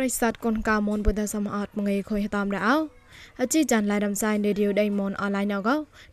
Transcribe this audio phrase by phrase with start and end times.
[0.00, 2.76] រិស័តកូនកៅមុនពុទ្ធសមអត់មងេខុយតាមរោ
[3.40, 5.68] អជីចាន់ឡៃដំសៃនេឌីយោដៃមុនអនឡាញណក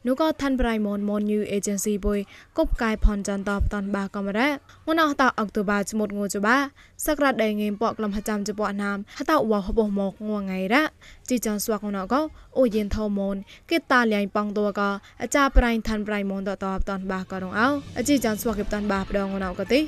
[0.07, 2.19] នូក៏ឋានប្រៃមុនមុនញូអេเจนស៊ីបុយ
[2.57, 6.57] កុបកាយផនចាន់តបតាន់បាកំរ៉ាងនអតអុកតូបាចមុតងូចបា
[7.05, 10.83] សក្រាត់ដៃងេមពកលំហចាំចពណាមហតវហបមកងងៃរ៉ា
[11.29, 12.13] ជីចាន់ស្វាកណក
[12.57, 13.35] អូយិនថោមុន
[13.69, 14.81] គេតាលៃប៉ងតវក
[15.21, 19.81] អចាប្រៃឋានប្រៃមុនតតបតាន់បាក៏រងអោអជីចាន់ស្វាកេបតាន់បាប្រងណកទី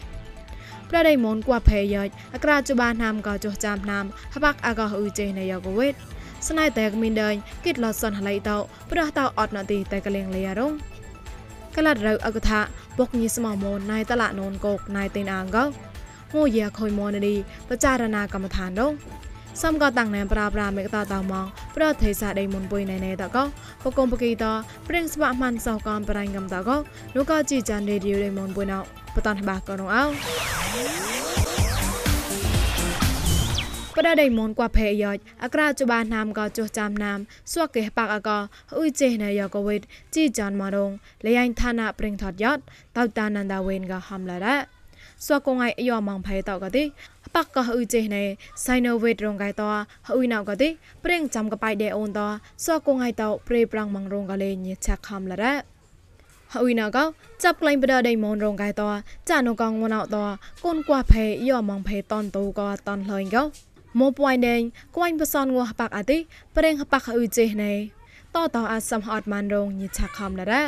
[0.91, 1.97] ប្រដៃមុនគួភេយ
[2.35, 4.05] អក្រាចបាណាមក៏ចុះចាំណាម
[4.35, 5.95] ហបាក់អកអ៊ឺចេណយកវេត
[6.49, 8.57] ស្នៃតែគ្មានដេញគិតលសនហឡៃតោ
[8.91, 10.73] ប្រះតោអត់ណទីតែកលៀងលីរង
[11.77, 12.61] កលរៅអកថា
[12.99, 15.65] បុកញីស្មោមូនណៃតឡានូនកោកណៃតេនអាងកោ
[16.35, 17.35] ងូយាខុយមនឌី
[17.69, 18.93] បចារណាកម្មដ្ឋានដង
[19.63, 21.47] សំក៏តាំងណែប្រាប្រាមេកតតមង
[21.77, 23.45] ប្រទេសាដៃមុនពុយណែណែតកោ
[23.85, 24.45] បកុំបកីត
[24.89, 26.77] ព្រិងស្បាម៉ាន់សោកំប្រៃកំតកោ
[27.17, 28.81] នោះក៏ជីចានរេឌីយោដៃមុនពុយណោ
[29.15, 30.05] បតនបាកោនអោ
[33.97, 35.13] ប្រដៃមនគួផេយោ
[35.45, 37.19] អក្រាចបាណាមក៏ចុះចាំណាម
[37.53, 38.31] សួកេបាក់អក
[38.77, 39.81] អ៊ុយចេណយកវិត
[40.15, 40.91] ជីចានមរង
[41.25, 42.63] លេយ៉ៃឋានៈព្រិងថតយត់
[42.97, 44.57] តៅតានន្តាវេនក៏ហំឡារ៉ា
[45.27, 46.85] សួកង ಐ យោម៉ងផេតកទី
[47.35, 48.25] បាក់ក៏អ៊ុយចេណេ
[48.67, 49.63] សៃណូវេតរងកៃត
[50.09, 50.69] អ៊ុយណៅក៏ទី
[51.05, 52.21] ព្រិងចាំកបៃដេអូនត
[52.65, 55.55] សួកង ಐ តព្រេប្រាំងម៉ងរងក៏លេញឆាក់ហំឡារ៉ា
[56.55, 57.05] ហើយណាក៏
[57.43, 58.83] ចាប់ក្លែងបដដៃមនរងកែត
[59.31, 60.17] ចានកងមណៅត
[60.65, 63.43] កូនគួផេយោម៉ងផេតនទូក៏តនលយក៏
[63.99, 64.61] មកពួយដេង
[64.97, 66.19] គួយបសនងោះបាក់អតិ
[66.57, 67.73] ប្រេងបាក់អ៊ឺចេណេ
[68.35, 70.63] តតអាសំអត់ម៉ានរងញិឆាខំណរ៉ា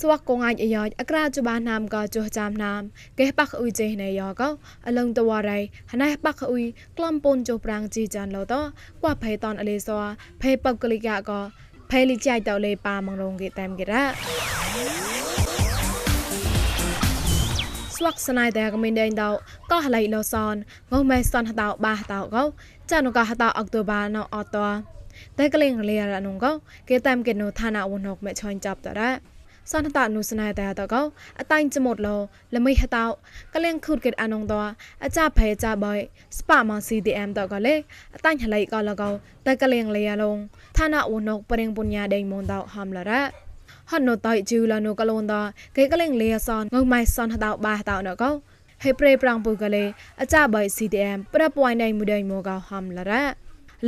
[0.00, 2.80] ស្វាក់កងអាចអាយអក្រាចបាណាមក៏ចុះចាំណាម
[3.18, 4.48] កេបាក់អ៊ុយចេណេយ៉ក៏
[4.86, 5.58] អលឹងតវរៃ
[5.92, 6.64] ហណេបាក់អ៊ុយ
[6.98, 8.54] ក្លំពូនចុះប្រាំងជីចានលោត
[9.02, 10.00] គួផេតនអលេសវ
[10.42, 11.40] ផេបកលិកាក៏
[11.90, 15.11] ផេលីចៃតលេប៉ាមងរងគេតាមគេរ៉ា
[18.02, 19.30] ស្វាក់ស្នៃតែកមិនដេញដោ
[19.70, 20.54] ក៏ហឡៃលោសន
[21.00, 22.44] ងមេសនហតោបាតោកោ
[22.90, 24.68] ចានុកហតោអុកតូបាណោអតោ
[25.38, 26.52] តែកលេងលេរនុងកោ
[26.88, 29.10] គេតាមកេណូឋានៈវណុកមេឆាញ់ចាប់តរ៉ា
[29.70, 31.02] សនតនុស្នៃតែតកោ
[31.40, 32.16] អតាញ់ចមុតលោ
[32.54, 33.06] លមីហតោ
[33.54, 34.60] កលេងខុតកេតអនុងតោ
[35.04, 35.98] អចាផេចាបយ
[36.38, 37.74] ស្ប៉ាម៉ង CDM តកលេ
[38.14, 39.10] អតាញ់ហឡៃកោលកោ
[39.46, 40.36] តែកលេងលេរលង
[40.78, 43.22] ឋានៈវណុកប្រេងបុញ្ញាដេងមុនតោហំលរ៉ា
[43.90, 45.42] ហត់នៅតៃជឺឡានូកលូនតា
[45.76, 48.30] គេកលេងលេអសនងម៉ៃសនហតោបាតោណកោ
[48.84, 49.84] ហេប្រេប្រាំងពូកលេ
[50.20, 53.22] អចាបៃ CDM ប្រពួយណៃមួយដៃមកោហំឡារ៉ា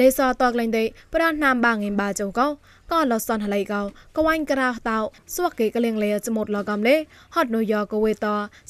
[0.00, 0.84] លេសតកលេងដៃ
[1.14, 2.46] ប្រណាមបាងិមបាចោកោ
[2.92, 3.80] កោលសនហឡៃកោ
[4.16, 4.98] កវ៉ាញ់ក្រៅតោ
[5.36, 6.96] សួកគេកលេងលេចមុតលកំលេ
[7.34, 8.26] ហត់នូយោកវេត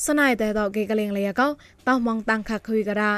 [0.06, 1.48] ស្នៃតែតគេកលេងលេកោ
[1.88, 3.12] តោមងតាំងខខុយការ៉ា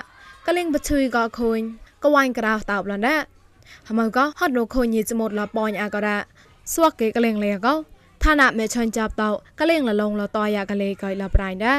[0.46, 1.60] កលេងបឈុយកោខូន
[2.04, 3.16] កវ៉ាញ់ក្រៅតោប្លណា
[3.88, 6.16] ហមកោហត់នូខូនញីចមុតលប៉ាញ់អាការ៉ា
[6.74, 7.74] សួកេកលេងលេកោ
[8.24, 11.74] ឋានៈមេឆាញ់ចាប់តោកលេងលលងលតយ៉ាកលេកៃលប្រៃដា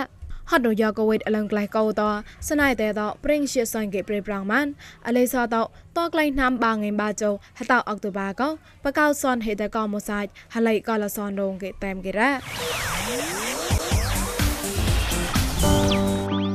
[0.52, 2.02] ហត់រយ៉ាកវេតអលងក្លៃកោត
[2.50, 4.68] ស្នៃតែតប្រេងជាសង្កេប្រេប្រាំងម៉ាន
[5.08, 5.62] អលេសតោ
[5.98, 8.50] តក្លៃណាំបាងៃបាចោហតោអកតូបាកោ
[8.84, 10.26] បកោសនហេតកោមសាច
[10.56, 12.30] ហឡៃកោលសនរងកេតែមកេរ៉ា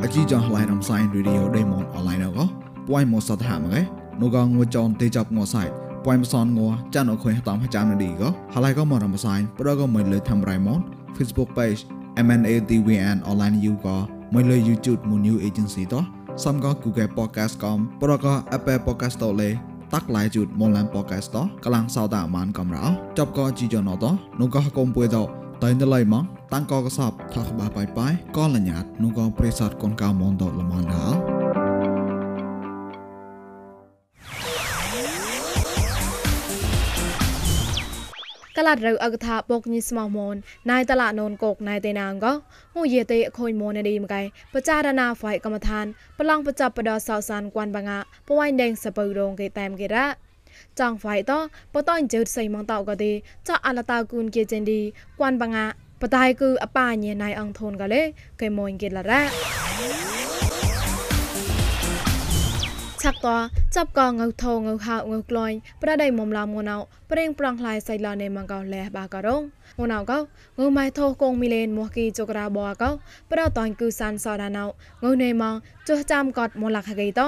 [0.02, 2.44] អជីចងឡៃរំសៃរីឌីអូដេម៉ុនអនឡាញអកោ
[2.88, 3.80] ពួយមោសតហាមកេ
[4.20, 10.80] នូកងវចនទេចាប់ងោសៃ ពួយមសនងัวចានអខុយតាមចាំនឌីក៏ហើយក៏មករំសាយប្រក៏មិនលើធ្វើរៃម៉ូន
[11.16, 11.80] Facebook page
[12.26, 13.96] MNADWN online you ក៏
[14.34, 16.04] មិនលើ YouTube មួយ new agency តោះ
[16.44, 19.50] សំក៏ Google podcast កំប្រក៏ Apple podcast តលេ
[19.92, 22.84] តាក់ឡៃជូតមនឡាន podcast តោះកលាំងសោតាអាម៉ានកំរោ
[23.18, 25.24] ចប់ក៏ជីយ៉ណតោះនោះក៏កុំពួយតោ
[25.62, 31.31] តៃណឡៃម៉ងតាំងក៏កសបថាក្បាបាយបាយក៏លញ្ញាតនោះក៏ប្រេសតកូនកៅមនតល្មនដល់
[38.66, 40.36] លាត់រូវអកថាបកញីស្មោះមន
[40.70, 42.26] ណៃតឡានូនកោកណៃតេណាងក
[42.74, 44.22] ហូយេតេអខូនមនឌីមកៃ
[44.54, 45.86] បចារណាហ្វៃកម្មដ្ឋាន
[46.18, 50.06] ប្រឡងបចាប់បដសោសានគួនបងាពួយដេងសពៅរងគេតាមគេរ៉ា
[50.80, 51.32] ចងហ្វៃត
[51.74, 53.12] បតអញ្ជើសៃមងតោក៏ទេ
[53.48, 54.80] ចអលតាគូនគេចិនឌី
[55.20, 55.64] គួនបងា
[56.02, 58.02] បតៃគឺអបាញេណៃអងធូនក៏លេ
[58.40, 60.21] គេមួយគេលរ៉ា
[63.02, 63.28] ឆាក់ត
[63.76, 66.76] ចាប់កងៅថងៅហៅងៅក្លាញ់ប្រដៃមុំឡាមងណៅ
[67.10, 69.42] ប្រេងប្រងខ្លៃសៃឡនេម៉ងកោលែបាករង
[69.80, 70.18] ងណៅកោ
[70.58, 72.90] ងៅម៉ៃថោកងមីលេនមកគីចក្រាបអកោ
[73.32, 74.64] ប្រតនគឺសានសដាណៅ
[75.04, 75.54] ងៅនេម៉ង
[75.88, 77.20] ចុះចាំកត់មលាក់ហកេត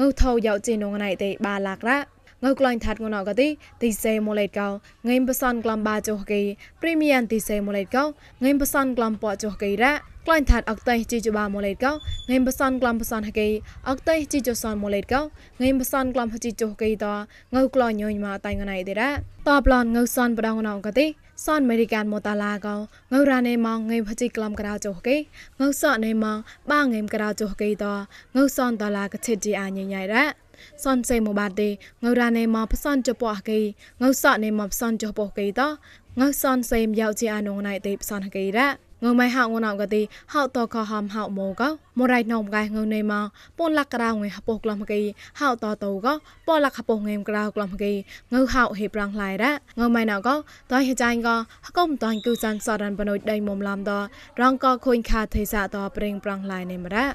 [0.00, 1.98] ងៅថោយកជីនងណៃទេបាឡាក់រ៉ា
[2.44, 3.48] ងើក្លាញ់ថាត់ងណកទី
[3.82, 4.68] ទីសេម៉ូលេតកោ
[5.08, 6.42] ងេមបសនក្លំបាចុះកេ
[6.82, 8.04] ព្រីមៀនទីសេម៉ូលេតកោ
[8.44, 9.92] ងេមបសនក្លំពចុះកេរ៉ា
[10.26, 11.92] ក្លាញ់ថាត់អកតៃជីជបាម៉ូលេតកោ
[12.30, 13.48] ងេមបសនក្លំបសនហកេ
[13.88, 15.20] អកតៃជីជសនម៉ូលេតកោ
[15.62, 17.06] ងេមបសនក្លំហជីជុះកេត
[17.54, 19.10] ងើក្លាញ់ញយម៉ាតៃងណៃទេរ៉ា
[19.48, 21.06] តបឡនងើសនបដងណងកទី
[21.44, 22.76] សនអមេរិកានម៉ូតាឡាកោ
[23.12, 25.16] ងើរ៉ានេម៉ងងេមហជីក្លំក្រៅចុះកេ
[25.60, 26.38] ងើសនេម៉ង
[26.72, 27.86] បាងេមក្រៅចុះកេត
[28.36, 30.24] ងើសនតឡាកឆិតជីអាញញ៉ៃរ៉ា
[30.84, 31.68] សនសេមកបាទេ
[32.04, 33.60] ងើរ៉ានេមកផ្សនចពអកេ
[34.02, 35.62] ងើសក់នេមកផ្សនចពកេត
[36.20, 38.68] ងើសនសេមយកជាអនុងណៃទេផ្សនកេរ៉ា
[39.04, 40.02] ងើម៉ៃហៅងណៅកទី
[40.32, 41.62] ហៅតកហំហៅម៉ូក
[41.98, 43.26] មរៃណោមកែងើនេមក
[43.58, 45.00] ពនលក្ករៅងេហពក្លំកេ
[45.40, 46.06] ហៅតតូក
[46.46, 47.92] ពលក្ខពងេមក្រៅក្លំកេ
[48.32, 50.28] ងើហៅហេប្រាំងឡៃរ៉ងើម៉ៃណៅក
[50.72, 51.28] តៃហចៃក
[51.66, 53.92] ហកុំតៃគូសានសរនបនុយដៃមុំឡំត
[54.40, 57.06] រងកខុញខាទេសាតប្រេងប្រាំងឡៃនេមរ៉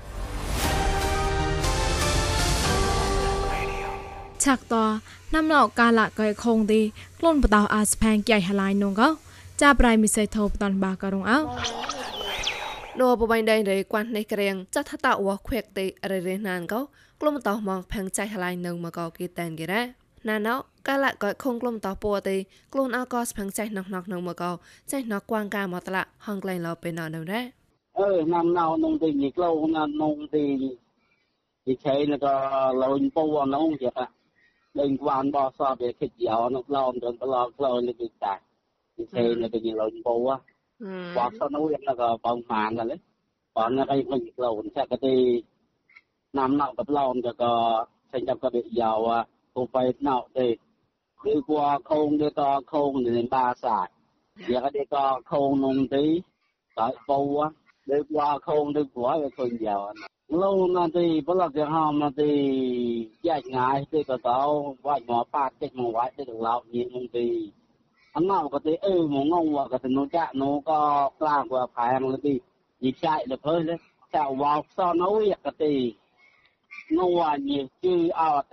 [4.43, 4.75] ឆាក់ត
[5.33, 6.81] ណាំឡោកាលៈកែខងទី
[7.19, 9.09] ក្លូនបតោអាស្ផាងចៃហឡៃនងកោ
[9.61, 11.37] ចាប្រៃមិសៃធូបតាន់បាករងអោ
[12.99, 16.79] លោបបៃដៃរេគួននេះក្រៀងចាត់ថាតអវខ្វេកទេរេរេណានកោ
[17.21, 19.81] ក្លុំតោមកផាំងចៃហឡៃនឹងមកកោគីតានគេរ៉ា
[20.29, 20.55] ណាណោ
[20.87, 22.35] កាលៈក៏ខងក្លុំតោពួទេ
[22.73, 24.51] ក្លូនអោកោស្ផាំងចៃណកណកនឹងមកកោ
[24.91, 27.41] ចៃណកគួងកាមកតឡាហងក្លែងលោពេលណោនៅរ៉ា
[27.99, 30.45] អឺណាំណៅនងទីញីក្លូណានងទី
[31.65, 32.35] ទីឆៃនក៏
[32.81, 33.91] លូនពូអនងចា
[34.79, 38.50] ដេញបានបោះសពវាគិតយោនោះឡោមដល់ឡោក្លូននេះគឺតាទីឆៃនក៏ញីលូនពូបោះសនោះយ៉ាងក៏
[42.25, 43.00] បងបានដែរ
[43.56, 45.15] បងនេះក៏វិញក្លូនចាក់ទៅ
[46.38, 47.53] ណាំណៅក៏ឡោមក៏
[48.12, 48.94] ចេញចាប់ក៏វាយោ
[49.56, 50.48] គូបែណៅទេ
[51.24, 51.57] គឺគួ
[51.89, 53.80] ខងទៅតខងនៅបាសា
[54.50, 56.06] វាក៏ទេក៏ខងនងទី
[56.77, 57.19] តើពូ
[57.89, 59.80] លើគួខងទៅគួវាឃើញយោ
[60.31, 62.30] lâu mà thì bữa là cái hòm mà thì
[63.21, 66.94] dạy ngài thì có tao vài ngõ phát cái ngõ vài thì được lão nhìn
[66.94, 67.51] mong thì
[68.11, 71.49] anh nào có thể ừ mong ngon và có thể nó chạm nó có làm
[71.49, 72.39] của phải hàng là thì
[72.79, 73.77] gì chạy được hơi đấy
[74.11, 75.93] chào vào sau nấu việc cái thì
[76.91, 78.43] nó nhiều chữ ao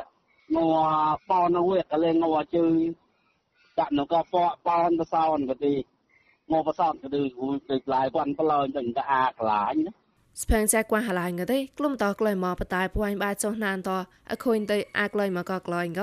[0.49, 2.93] nó bao nó việc cái lên nó chữ
[3.77, 5.83] chạm nó có bao bao nó sao cái thì
[6.49, 7.11] ngô bao sao cái
[7.69, 9.91] thì lại quan bao lâu đừng có à lại nhé
[10.42, 13.92] ស្ផេងចាក់គួនហឡៃងទេក្លុំតក្លៃមកបតាយពួយបាចុះណានត
[14.32, 16.00] អខុញទៅអាក្លៃមកកក្លៃង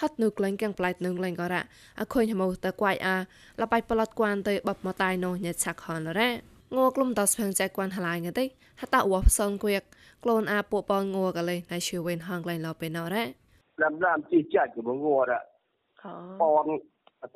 [0.00, 1.60] ហត់នូក្លែងកាំងប្លៃនឹងលែងក៏រ៉
[2.00, 3.16] អខុញហមោតគួយអា
[3.60, 6.28] លបៃប្លត់គួនទៅបបមកតាយនោះញ៉ាឆាក់ខនរ៉
[6.76, 8.44] ងក្លុំតស្ផេងចាក់គួនហឡៃងទេ
[8.80, 9.76] ហតាអវផ្សងគួយ
[10.24, 13.24] ក្លូនអាពួកបងងកលេណៃឈឺវិញហងលែងលបេណរ៉
[13.82, 15.38] ឡាំឡាំជីចាច់ក៏ងរ៉
[16.42, 16.66] បង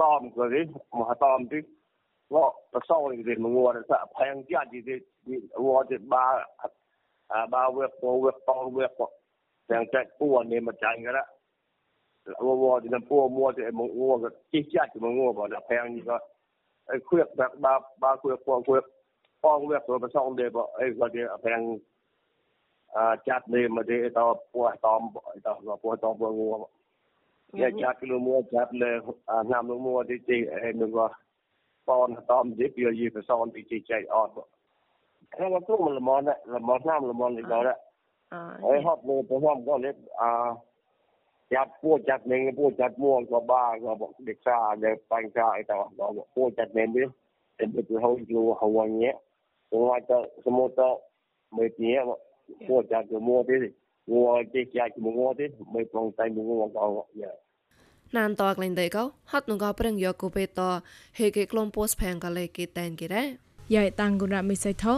[0.01, 0.61] តอมក៏ទេ
[0.99, 1.39] មកតอม
[2.32, 4.96] ទី lo persone di menguar sa payang dia di di
[5.60, 6.40] wa di ba
[7.28, 9.12] a ba we ko we ko we ko
[9.68, 11.24] yang cek pu ni ma chang ga
[12.40, 15.34] wa wa di nan pu mo de mo ngo ga chi cha di mo ngo
[15.36, 16.16] ba da payang ni ga
[16.96, 18.86] ai khuyek ba ba ba khuyek ko khuyek
[19.44, 21.84] ko we ko ba song de ba ai ga de payang
[22.96, 24.24] a chat ni ma de ta
[24.56, 25.12] pu tom
[25.44, 26.70] ta ga pu tom bo ngo
[27.60, 29.04] ya chat lu mo chat le
[29.52, 31.12] nam lu mo de chi ai nu ga
[31.92, 34.34] បនតំយីពីយីប្រសនទីជចៃអត់
[35.34, 36.22] ខ្ញុំមកទុំលមន
[36.54, 37.78] លមនណាមលមននេះដល់
[38.66, 39.92] អើហត់លើទៅហមក៏លេ
[40.22, 40.32] អា
[41.54, 45.82] យ៉ាប់ពួកចាត់នឹងពួកចាត់មួងក៏បាក៏បដេកសាដែលបញ្ហាអីតោះ
[46.36, 47.08] ពួកចាត់នឹងនេះ
[47.58, 49.12] តែទៅហៅយូហវញ៉ែ
[49.72, 50.90] គាត់ទៅសមុទ្រ
[51.58, 51.90] មើលទី
[52.68, 53.56] ពួកចាត់មួងទេ
[54.12, 56.86] មួងជិះចាច់មួងទេមើលប្រងតែមួងក៏
[57.22, 57.32] យ៉ា
[58.18, 60.60] ណានតក្លែងដេកោហត់នងកប្រឹងយកគូពេត
[61.20, 63.24] ហេគេក្លុំពោះផាំងកលេគេតែនគេរ៉
[63.74, 64.94] យ៉ៃតាំងគុណរមិសៃថោ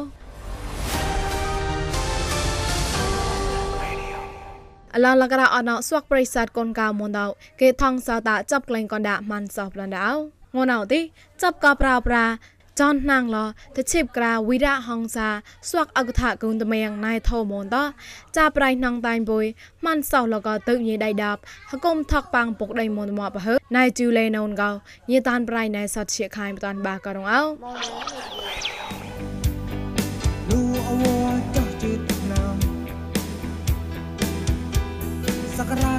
[4.93, 7.25] អឡឡករអណស្វាក់ប្រិស័តកូនកៅមុនដោ
[7.61, 10.09] គេថងសោតាចាប់ក្លែងកនដាម៉ាន់សោប្លនដោ
[10.55, 10.99] ងួនអោទី
[11.41, 12.23] ចាប់កប្រាប្រា
[12.79, 13.37] ចនណាងឡ
[13.75, 15.29] តឈិបក្រាវិរៈហងសា
[15.69, 17.77] ស្វាក់អកថាគុនតមៀងណៃធមនត
[18.37, 19.45] ចាប្រៃណងតៃបុយ
[19.85, 24.71] ម៉ាន់សោលកទៅញីដៃដាប់ហគុំថកប៉ាងពុកដៃមនមកបើណៃជូលេណូនកោ
[25.11, 30.91] ញីតានប្រៃណៃសតជាខាយបតានបាករងអោលូអ
[31.33, 31.99] វចោះជិត
[32.31, 32.55] ណាម
[35.57, 35.95] សក្ការៈ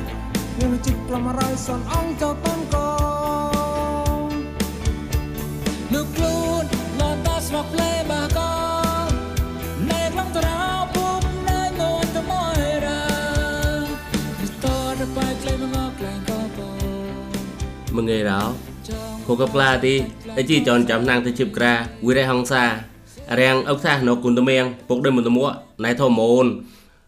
[0.61, 2.89] ញិចិត្តក្លំរយសនអងចោតនកោ
[5.93, 18.41] លោកគ្រូស្មងេរោ
[19.27, 19.95] គូកប្លាទី
[20.39, 21.73] អជីចនចាំណាងទៅជិបក្រា
[22.07, 22.65] វិរេហងសា
[23.41, 25.47] រាំងអុកសាណគុនតមៀងពុកដេមតមួ
[25.85, 26.47] ណៃធមូន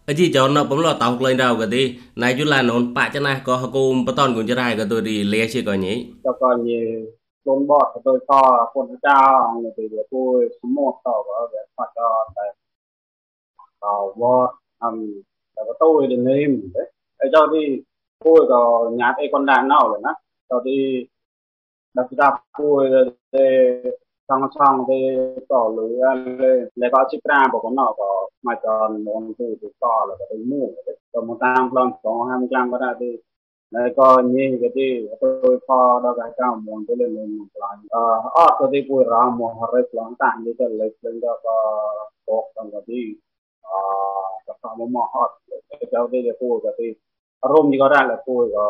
[0.09, 1.83] អជីចនណបំលោតោក្លែងរោក៏ទី
[2.23, 5.95] ណៃយូឡាននបាក់ចណាក៏ហកុំបតនគុនចរៃក៏ទូរីលេជាក៏ញី
[6.27, 6.81] ក៏ក៏ញី
[7.43, 7.99] ខ្លួនបត់ទៅ
[8.31, 8.33] ត
[8.71, 9.19] ខ្លួនចៅ
[9.65, 10.97] នៅពេលវាពួយសមុទ្
[20.49, 21.09] tadi
[21.95, 22.89] la città pure
[24.29, 24.95] sang sang thì
[25.49, 25.99] tỏ lưới
[26.75, 30.15] lấy có chiếc ra của con nó có mà tròn muốn từ từ to là
[30.19, 30.75] cái mũ
[31.13, 33.17] còn một tam lon có hai mươi gram có ra thì
[33.71, 37.45] lấy có như cái gì tôi pho đó cái cao muốn tôi lên lên một
[37.55, 37.87] lần
[38.31, 41.41] ờ tôi đi pure ra một hai cái lần tạm như thế lấy lên đó
[41.43, 41.53] có
[42.27, 43.15] bọc trong cái gì
[43.63, 43.79] ờ
[44.47, 46.95] cái phòng mà họ cái cháu đi để pure cái gì
[47.45, 48.67] Rome juga orang lah koi ga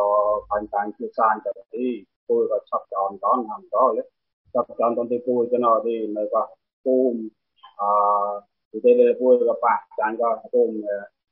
[0.51, 4.03] panjang kisan jadi koi ga sab jalan jalan ham jalan le
[4.51, 6.51] sab jalan jalan tu koi kena di mereka
[6.83, 7.15] kum
[7.79, 10.83] ah tu dia le koi ga pak jalan ga kum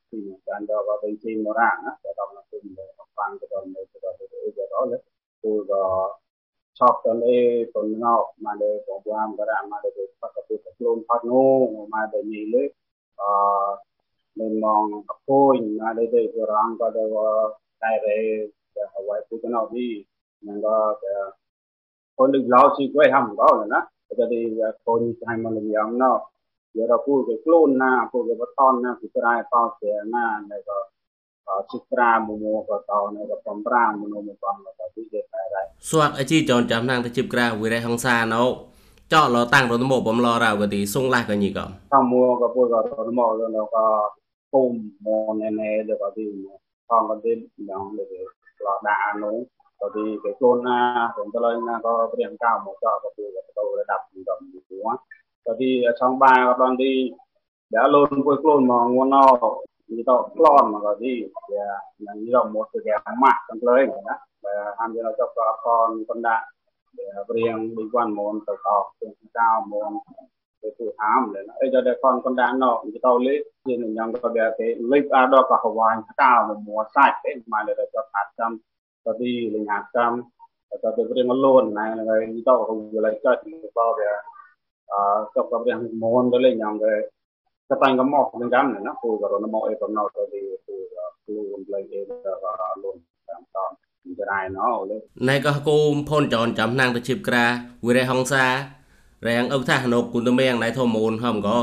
[0.10, 2.64] thì jalan ga ga bên trên orang lah jalan nak kum
[3.18, 4.98] pang jalan le jalan tu koi jalan le
[5.44, 5.84] koi ga
[6.80, 11.44] sab jalan le pengenal mana program kerana mana tu pakai tu sebelum panu
[11.92, 12.64] mana ni le
[13.20, 13.76] ah
[14.40, 17.02] memang poin ada dari orang pada
[17.82, 20.04] daerah Hawaii Putin Abi
[20.44, 20.96] nangga
[22.16, 23.80] kon lig lao si koi ham ko na
[24.12, 24.40] jadi
[24.86, 26.36] kon hai mon lig yam no
[26.76, 30.76] เดี๋ยวเราพูดไปกลุ่นนะพูดไปว่าตอนนะสุตรายตอนเสียหน้าแล้วก็
[31.72, 35.58] สุตรามุโมก็ตอนแล้วก็ปอมปรามโนมุปอมแล้วก็ที่เด็ดอะไร
[35.90, 38.50] สวัสดีจีจอนจำนางตะจิบกราวิไรฮังซาเนาะ
[39.10, 43.84] เจาะเราตั้งรถมอผมรอเรากติส่งไล่กันยี่ก่อนตั้งมัวก็พูดกับรถมอแล้วเราก็
[44.56, 46.46] como nene có gì
[46.88, 48.06] con có tên đó để
[48.60, 49.32] là đã nó
[49.80, 53.24] có gì cái chôn na cũng cho lên có tiền cao một cho có gì
[53.56, 54.98] tôi đặt đồng gì quá
[55.46, 57.12] có gì trong ba có đoàn đi
[57.70, 59.38] đã luôn cuối luôn mà ngon no
[59.88, 61.24] như tao lon mà có gì
[61.98, 66.04] là như là một cái cái mặt trong lên đó và ham cho cho con
[66.08, 66.46] con đã
[66.98, 67.04] để
[67.36, 69.94] riêng đi quan môn từ học từ cao môn
[70.80, 78.52] ទៅអាមលែអីដល់ដល់ផងកណ្ដាលណោទៅទៅលេជានឹងញ៉ាំក៏ដែរទេលេអាដល់ក៏ហវាញស្កាលមួសាច់ទេមកលើទៅថាចាំ
[79.06, 80.12] ទៅទីលញ្ញាចាំ
[80.70, 83.32] ទៅទៅរៀងលូនណាហើយទៅហូរលេចទៅ
[83.78, 84.16] បោដែរ
[84.94, 85.02] អឺ
[85.36, 86.94] ចប់រៀងមនទៅលេញ៉ាំទៅ
[87.70, 90.76] ស្បាញ់ក៏មកនឹងដែរណាពូក៏រនមកអីក៏ណោទៅទីពូ
[91.24, 92.32] ខ្លួនលេអីទៅ
[92.84, 92.96] លូន
[93.28, 93.58] តាមត
[94.08, 94.98] នចរាយណោលេ
[95.30, 97.46] ណែក៏គុំផុនចរចាំណាងទៅជីបក្រា
[97.86, 98.46] វិរៈហងសា
[99.28, 101.58] រាំងអុកថាណូគុនតមៀងណៃធមូនហំក៏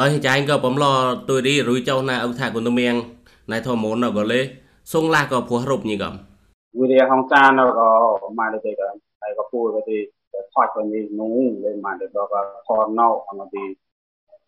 [0.00, 0.84] តើចាញ់ក៏បំឡ
[1.28, 2.94] ទុយរីរួយចោណាអុកថាគុនតមៀង
[3.52, 4.40] ណៃធមូនក៏លេ
[4.92, 6.14] សុងឡាក៏ព្រោះរូបញីកំ
[6.78, 7.88] វិរៈហងសាណក៏
[8.38, 8.88] មកទៅក៏
[9.20, 9.98] ហើយក៏ពូក៏ទី
[10.54, 12.22] ថតទៅនេះនោះលេមកទៅក៏
[12.66, 13.64] ថតណោអងទី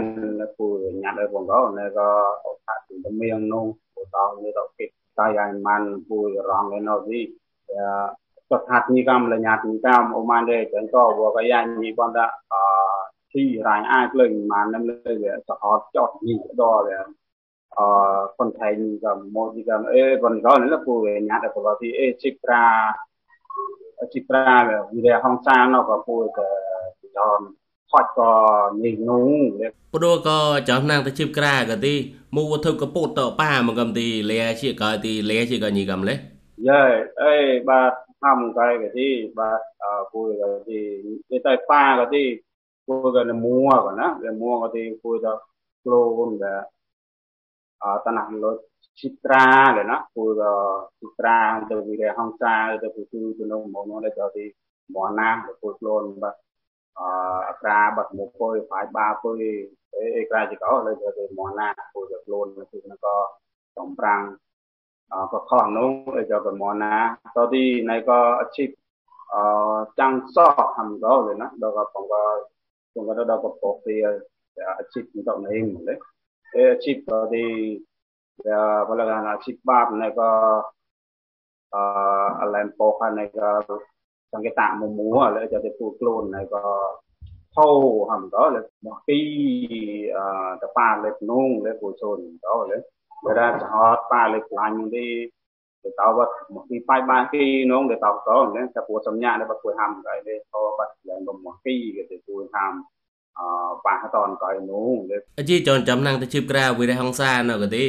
[0.57, 0.65] को
[1.01, 2.07] nhà đời con गाँव ने को
[2.67, 6.71] था thì đâm miệng nung của tao như đó kịch tai ai man vui rong
[6.71, 7.27] lên nó gì
[8.49, 11.51] cho thật như cam là nhà thì cam ô man đây chẳng có vừa cái
[11.51, 12.39] anh như con đã
[13.35, 16.95] thì ràng ai lên mà năm lên về cho họ chọn gì đó về
[17.77, 17.87] អឺ
[18.35, 20.93] ខ្លួនឯងក៏មកទីកងអេបងក៏នៅពូ
[21.29, 22.65] ញ៉ាត់ក៏ទីអេជិក្រា
[24.11, 26.45] ci prave dire hong sa no ko pu ko
[27.17, 27.43] don
[27.91, 28.31] ផត់ក៏
[28.83, 29.29] នេះនោះ
[29.93, 30.39] ព្រោះក៏
[30.69, 31.93] ចំណាំងទៅជីបក្រាក៏ទី
[32.35, 36.15] មកវត្ថុកពុតតប៉ាមកកំទីលែជាក៏ទីលែជាក៏ញីកំលេ
[36.67, 36.83] យើ
[37.21, 37.35] អេ
[37.69, 37.91] បាទ
[38.23, 39.07] តាមកាយក៏ទី
[39.39, 40.79] បាទអើគួយក៏ទី
[41.29, 42.23] គេតែប៉ាក៏ទី
[42.87, 44.07] គួយក៏មួក៏ណា
[44.41, 45.31] មួក៏ទីគួយទៅ
[45.83, 46.61] ក្លូនដែរ
[48.93, 50.35] chitra rồi nó của
[51.01, 54.29] chitra từ vì là hong sa từ của từ từ nông mồm nó đây cho
[54.35, 54.41] thì
[54.93, 56.33] mỏ nam của của luôn và
[57.61, 59.39] ra bật một phôi phải ba phôi
[59.91, 62.95] ấy ra chỉ có đây cho thì mỏ nam của được luôn nó thì nó
[63.01, 63.37] có
[63.75, 64.35] tổng răng
[65.09, 65.81] có khó nó
[66.15, 68.69] đây cho cái mỏ nam sau thì này có chip
[69.97, 72.47] trăng sọ hầm đó rồi nó đâu có còn có
[72.95, 73.93] còn có đâu có cổ thì
[74.95, 75.95] chip như tổng này hình đấy
[76.51, 77.31] kung ano daw po kaya achieve nito na yung muli.
[77.31, 77.45] Eh, achieve ko di
[78.43, 80.27] kaya wala ka na achieve ba na ko
[81.71, 83.79] uh, alam po ka na ko
[84.31, 86.97] sang cái tạm mùa mùa lại cho cái phụ clone này có
[87.55, 89.19] thâu hầm đó là một cái
[90.61, 92.77] tập ba lệch nung lệch phụ sồn đó là
[93.23, 95.27] bây giờ họ ba lệch lạnh đi
[95.83, 98.99] để tao bắt một cái phai ba cái nung để tao có nên tập phụ
[99.05, 102.17] sầm nhà để bắt phụ hầm cái để tao bắt lên một cái cái để
[102.27, 102.83] phụ hầm
[103.85, 104.91] ប៉ះតនកយនោះ
[105.39, 107.83] អជីចនចំណាំងទៅជីបក្រៅវិរហងសានៅកទី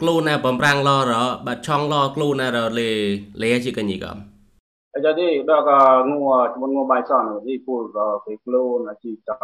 [0.00, 1.12] ខ្លួនណាបំប្រាំងឡរ
[1.46, 2.90] បាត់ឆងឡខ្លួនណារលេ
[3.42, 4.18] លេជីកញីកំ
[5.06, 5.78] jadi dah ka
[6.10, 9.36] ngua cuma ngua bai son di pul ka ke klon na chi cha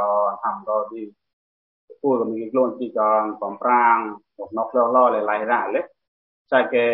[0.43, 1.03] ham ka di
[2.03, 3.09] pul ka mi klon chi cha
[3.41, 4.01] pom prang
[4.39, 5.81] nok nok lo lo le lai ra le
[6.51, 6.87] sai ke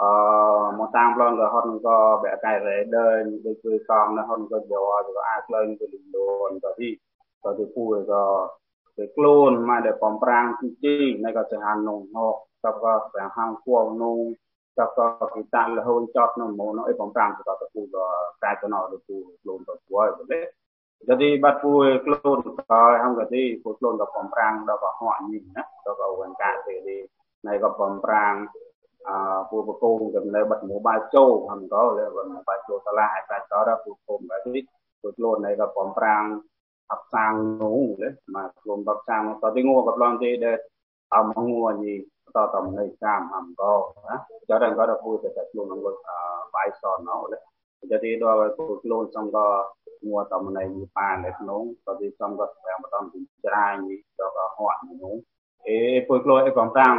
[0.00, 0.10] អឺ
[0.78, 4.72] មកតាមប្លន់ក៏ហត់ក៏បែកកែរ៉េដើរដូចគឺកងនៅហត់ក៏យក
[5.06, 6.88] ទៅអាចក្លែងទៅលូនក៏ទី
[7.44, 8.24] ក៏ទៅពូក៏
[8.98, 12.34] ទៅខ្លួនមកដែលបំប្រាំងទីជីនៅក៏ចហាននងមក
[12.64, 14.18] ក៏ក៏ប្រាំងហាងគួរនង
[14.78, 18.06] ក៏ក៏គេតាំងលហូនចត់នៅមកនៅអីបំប្រាំងក៏ទៅពូក៏
[18.42, 20.40] កាយទៅណោទៅពូខ្លួនទៅពូហើយទេ
[21.04, 24.90] jadi bat pu klon ka ham ka di pu klon ka pom prang da ka
[24.98, 26.96] ho ni na da ka wan ka te di
[27.44, 28.36] nai ka pom prang
[29.04, 29.14] a
[29.48, 32.54] pu pu ko ka le bat mo ba chou ham ka le ban mo ba
[32.64, 34.60] chou sala ai ka ta da pu ko ka di
[35.00, 36.32] pu klon nai ka pom prang ap sang nu le ma klon bap sang ta
[36.32, 36.53] di ngo ka plon te
[40.42, 40.52] de
[41.16, 41.92] a mo ngo ni
[42.34, 43.70] ta ta nei sam ham ka
[44.06, 44.14] ha
[44.48, 46.16] ja da ka da pu te ta klon ngo a
[46.52, 47.38] bai son no le
[47.90, 49.44] jadi do pu klon sam ka
[50.08, 55.14] មួតំណៃមួយប៉ានៅក្នុងក៏ទីសំក៏ស្រាំបន្តពីច្រាយនេះក៏ហត់នោះ
[55.66, 56.94] អេពុយក្លោអីកំតាំង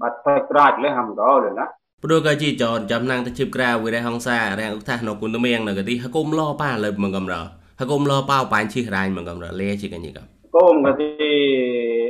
[0.00, 1.64] បាត់តែក្រាច់លេហំក៏លេណា
[2.04, 7.34] ព្រោះក៏ជីចនចំណាំងទៅជិបក្រៅវិរៈហងសារាំងឧថានៅគុណមៀងនៅក៏ទីហគុំលោប៉ាលើមកកំរ
[7.80, 11.10] ហគុំលោប៉ៅបាញ់ឈីរាញមកកំរលេជីកញីកំគុំក៏ទី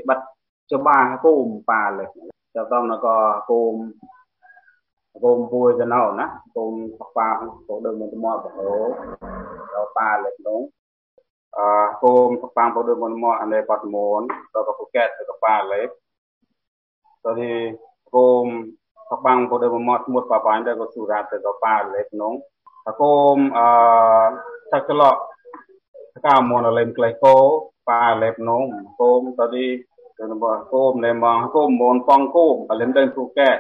[0.09, 0.25] បាត់
[0.73, 2.05] ចបាគុំប៉ាលើ
[2.55, 3.17] ចាំតំនៅក៏
[3.51, 3.75] គុំ
[5.25, 6.73] គុំពួយទៅណោណាគុំ
[7.17, 7.29] ប៉ា
[7.69, 8.51] ក៏ដើមមកមកទៅ
[9.99, 10.61] ប៉ាលេក្នុង
[11.57, 11.67] អឺ
[12.03, 14.23] គោមប៉ាងបដមុនមកអនេបាត់មូន
[14.55, 15.83] ទៅក៏ពូកែតទៅក៏ប៉ាលេ
[17.25, 17.51] ទៅទី
[18.15, 18.45] គោម
[19.27, 22.33] ប៉ាងបដមុនមកស្មុតប៉ាបាញ់ទៅក៏សុរាទៅក៏ប៉ាលេក្នុង
[23.01, 23.67] គោមអឺ
[24.73, 25.30] ថាក្លោកា
[26.51, 27.37] មនលេមក្លេកោ
[27.89, 28.63] ប៉ាលេក្នុង
[29.01, 29.67] គោមទៅទី
[30.19, 33.57] ទៅមកគោមលេមងគោមមូនប៉ងគោមអលេមទៅពូកែត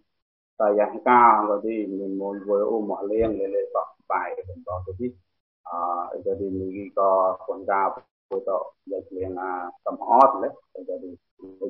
[0.56, 4.14] แต่ยังก้าวก็ที่มีมูลวัวอุ้มเลี้ยงเลยเลยก็ไป
[4.46, 5.10] เป็นต่อที่
[5.68, 7.08] อ่าไอ้ก็ที่มีก็
[7.46, 7.88] คนก้าว
[8.28, 8.58] ปูต่อ
[8.88, 9.50] อยากเลี้ยงอ่า
[9.84, 11.12] สมอดเลยไอ้ก็ที่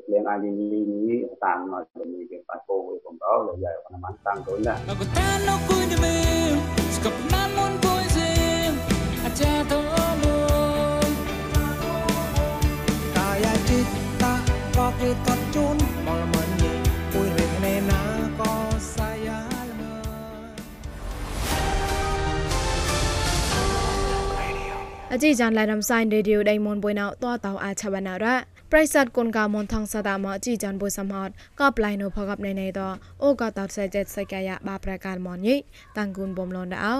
[0.08, 0.52] เลี้ยงอ่านี้
[0.92, 6.21] นี้ตามมาจะมีเป็นปัจจุบันของเราเลยใหญ่กว่ามันตั้งตัวเนี่ย
[25.15, 28.35] អជីចានឡៃរំសៃរេឌីយោដៃមុនបុយណៅតតោអាឆបណារ៉ា
[28.71, 31.29] ប្រិស័តគុនកាមនថងសតាមកជីចានបុយសមហត
[31.61, 32.81] កបឡៃណូផកបណៃណៃត
[33.23, 35.55] អូកតតសៃចិត្តសៃកាយាបាប្រកាលមនយី
[35.97, 36.95] តាំងគុនបំលនដៅ